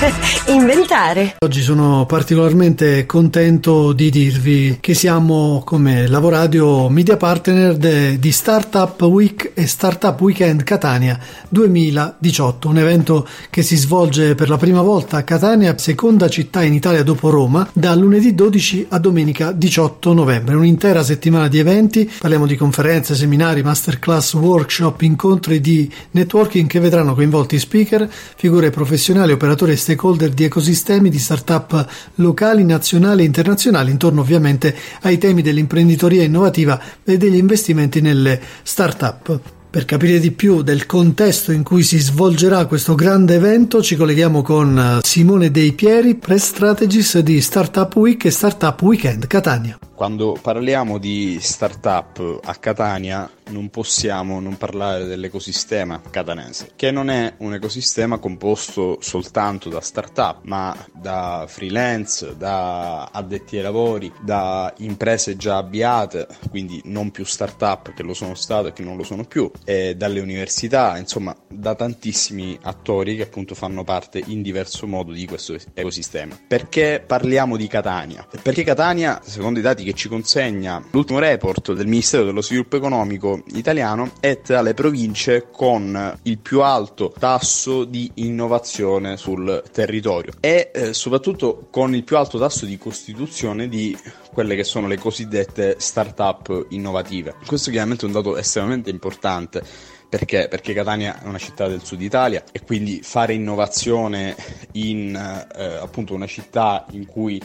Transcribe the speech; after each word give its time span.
inventare. 0.48 1.36
Oggi 1.38 1.60
sono 1.60 2.06
particolarmente 2.06 3.04
contento 3.06 3.92
di 3.92 4.10
dirvi 4.10 4.78
che 4.80 4.94
siamo 4.94 5.62
come 5.64 6.06
Lavoradio 6.06 6.88
media 6.88 7.16
partner 7.16 7.76
de, 7.76 8.18
di 8.18 8.32
Startup 8.32 9.00
Week 9.02 9.52
e 9.54 9.66
Startup 9.66 10.18
Weekend 10.18 10.62
Catania 10.62 11.18
2018, 11.48 12.68
un 12.68 12.78
evento 12.78 13.28
che 13.50 13.62
si 13.62 13.76
svolge 13.76 14.34
per 14.34 14.48
la 14.48 14.56
prima 14.56 14.80
volta 14.80 15.18
a 15.18 15.22
Catania, 15.22 15.76
seconda 15.76 16.28
città 16.28 16.62
in 16.62 16.72
Italia 16.72 17.02
dopo 17.02 17.28
Roma, 17.28 17.68
da 17.72 17.94
lunedì 17.94 18.34
12 18.34 18.86
a 18.90 18.98
domenica 18.98 19.52
18 19.52 20.14
novembre. 20.14 20.54
Un'intera 20.54 21.02
settimana 21.02 21.48
di 21.48 21.58
eventi, 21.58 22.10
parliamo 22.20 22.46
di 22.46 22.56
conferenze, 22.56 23.14
seminari, 23.14 23.62
masterclass, 23.62 24.34
workshop, 24.34 25.02
incontri 25.02 25.60
di 25.60 25.92
networking 26.12 26.68
che 26.68 26.80
vedranno 26.80 27.14
coinvolti 27.14 27.58
speaker, 27.58 28.10
figure 28.36 28.70
professionali, 28.70 29.32
operatori 29.32 29.72
e 29.72 29.76
stakeholder 29.90 30.30
di 30.30 30.44
ecosistemi 30.44 31.10
di 31.10 31.18
start-up 31.18 31.86
locali, 32.16 32.64
nazionali 32.64 33.22
e 33.22 33.26
internazionali, 33.26 33.90
intorno 33.90 34.20
ovviamente 34.20 34.74
ai 35.02 35.18
temi 35.18 35.42
dell'imprenditoria 35.42 36.22
innovativa 36.22 36.80
e 37.02 37.16
degli 37.16 37.36
investimenti 37.36 38.00
nelle 38.00 38.40
start-up. 38.62 39.40
Per 39.70 39.84
capire 39.84 40.18
di 40.18 40.32
più 40.32 40.62
del 40.62 40.86
contesto 40.86 41.52
in 41.52 41.62
cui 41.62 41.82
si 41.82 41.98
svolgerà 41.98 42.66
questo 42.66 42.94
grande 42.94 43.36
evento 43.36 43.82
ci 43.82 43.94
colleghiamo 43.94 44.42
con 44.42 44.98
Simone 45.02 45.50
Dei 45.50 45.72
Pieri, 45.72 46.16
Press 46.16 46.46
Strategist 46.46 47.20
di 47.20 47.40
Startup 47.40 47.94
Week 47.94 48.24
e 48.24 48.30
Startup 48.30 48.80
Weekend 48.82 49.26
Catania. 49.28 49.78
Quando 50.00 50.34
parliamo 50.40 50.96
di 50.96 51.36
startup 51.42 52.40
a 52.42 52.54
Catania 52.54 53.30
non 53.50 53.68
possiamo 53.68 54.40
non 54.40 54.56
parlare 54.56 55.04
dell'ecosistema 55.04 56.00
catanese, 56.08 56.70
che 56.74 56.90
non 56.90 57.10
è 57.10 57.34
un 57.38 57.52
ecosistema 57.52 58.16
composto 58.16 58.96
soltanto 59.02 59.68
da 59.68 59.82
startup, 59.82 60.38
ma 60.44 60.74
da 60.94 61.44
freelance, 61.46 62.34
da 62.38 63.10
addetti 63.12 63.56
ai 63.58 63.62
lavori, 63.62 64.10
da 64.22 64.72
imprese 64.78 65.36
già 65.36 65.58
avviate, 65.58 66.28
quindi 66.48 66.80
non 66.84 67.10
più 67.10 67.24
startup 67.24 67.92
che 67.92 68.02
lo 68.02 68.14
sono 68.14 68.34
state 68.34 68.68
e 68.68 68.72
che 68.72 68.82
non 68.82 68.96
lo 68.96 69.02
sono 69.02 69.24
più, 69.24 69.50
dalle 69.64 70.20
università, 70.20 70.96
insomma, 70.96 71.36
da 71.46 71.74
tantissimi 71.74 72.58
attori 72.62 73.16
che 73.16 73.24
appunto 73.24 73.54
fanno 73.54 73.84
parte 73.84 74.22
in 74.24 74.40
diverso 74.40 74.86
modo 74.86 75.12
di 75.12 75.26
questo 75.26 75.56
ecosistema. 75.74 76.38
Perché 76.48 77.04
parliamo 77.06 77.58
di 77.58 77.66
Catania? 77.66 78.26
Perché 78.42 78.62
Catania, 78.62 79.20
secondo 79.22 79.58
i 79.58 79.62
dati 79.62 79.88
che 79.90 79.94
ci 79.94 80.08
consegna 80.08 80.82
l'ultimo 80.92 81.18
report 81.18 81.72
del 81.72 81.86
Ministero 81.86 82.24
dello 82.24 82.42
Sviluppo 82.42 82.76
Economico 82.76 83.42
italiano, 83.54 84.12
è 84.20 84.40
tra 84.40 84.62
le 84.62 84.72
province 84.72 85.48
con 85.50 86.18
il 86.22 86.38
più 86.38 86.62
alto 86.62 87.12
tasso 87.18 87.84
di 87.84 88.10
innovazione 88.14 89.16
sul 89.16 89.62
territorio 89.72 90.32
e 90.38 90.70
eh, 90.72 90.92
soprattutto 90.94 91.66
con 91.70 91.94
il 91.94 92.04
più 92.04 92.16
alto 92.16 92.38
tasso 92.38 92.66
di 92.66 92.78
costituzione 92.78 93.68
di 93.68 93.96
quelle 94.32 94.54
che 94.54 94.64
sono 94.64 94.86
le 94.86 94.96
cosiddette 94.98 95.76
start-up 95.78 96.66
innovative. 96.70 97.34
Questo 97.44 97.70
chiaramente 97.70 98.04
è 98.04 98.06
un 98.06 98.12
dato 98.12 98.36
estremamente 98.36 98.90
importante 98.90 99.62
perché? 100.08 100.48
Perché 100.48 100.72
Catania 100.72 101.22
è 101.22 101.26
una 101.26 101.38
città 101.38 101.68
del 101.68 101.82
sud 101.84 102.00
Italia 102.00 102.42
e 102.50 102.62
quindi 102.62 103.00
fare 103.00 103.32
innovazione 103.32 104.34
in 104.72 105.14
eh, 105.14 105.64
appunto 105.64 106.14
una 106.14 106.26
città 106.26 106.84
in 106.90 107.06
cui 107.06 107.40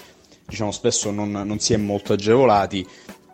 diciamo 0.46 0.72
spesso 0.72 1.12
non, 1.12 1.32
non 1.32 1.60
si 1.60 1.74
è 1.74 1.78
molto 1.78 2.14
agevolati 2.14 2.86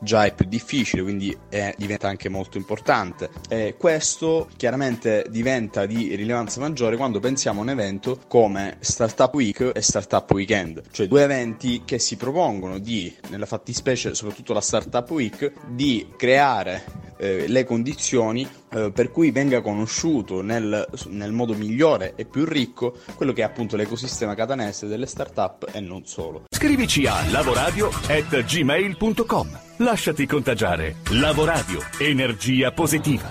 già 0.02 0.26
è 0.26 0.34
più 0.34 0.46
difficile, 0.48 1.04
quindi 1.04 1.36
è, 1.50 1.74
diventa 1.78 2.08
anche 2.08 2.28
molto 2.28 2.58
importante. 2.58 3.30
E 3.48 3.76
questo 3.78 4.50
chiaramente 4.58 5.26
diventa 5.30 5.86
di 5.86 6.16
rilevanza 6.16 6.60
maggiore 6.60 6.98
quando 6.98 7.20
pensiamo 7.20 7.60
a 7.60 7.64
un 7.64 7.70
evento 7.70 8.20
come 8.28 8.78
Startup 8.80 9.34
Week 9.34 9.72
e 9.74 9.82
Startup 9.82 10.30
Weekend, 10.32 10.82
cioè 10.92 11.08
due 11.08 11.24
eventi 11.24 11.84
che 11.86 12.00
si 12.00 12.18
propongono 12.18 12.80
di, 12.80 13.14
nella 13.30 13.46
fattispecie 13.46 14.16
soprattutto 14.16 14.54
la 14.54 14.62
Startup 14.62 15.10
Week, 15.12 15.52
di 15.68 16.08
creare 16.18 17.01
eh, 17.22 17.48
le 17.48 17.64
condizioni 17.64 18.46
eh, 18.72 18.92
per 18.92 19.12
cui 19.12 19.30
venga 19.30 19.62
conosciuto 19.62 20.42
nel, 20.42 20.88
nel, 21.10 21.32
modo 21.32 21.54
migliore 21.54 22.14
e 22.16 22.26
più 22.26 22.46
ricco 22.46 22.98
quello 23.16 23.32
che 23.32 23.42
è 23.42 23.44
appunto 23.44 23.76
l'ecosistema 23.76 24.34
catanese 24.34 24.88
delle 24.88 25.06
start-up 25.06 25.68
e 25.72 25.80
non 25.80 26.04
solo. 26.06 26.46
Scrivici 26.50 27.06
a 27.06 27.24
lavoradio@gmail.com. 27.30 29.60
Lasciati 29.78 30.26
contagiare. 30.26 30.96
Lavoradio, 31.12 31.80
energia 32.00 32.72
positiva. 32.72 33.30